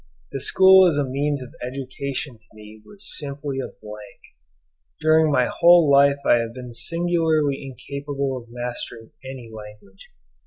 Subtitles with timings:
[0.31, 4.33] The school as a means of education to me was simply a blank.
[4.99, 10.09] During my whole life I have been singularly incapable of mastering any language.